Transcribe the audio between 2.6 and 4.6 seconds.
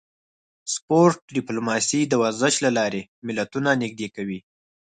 له لارې ملتونه نږدې کوي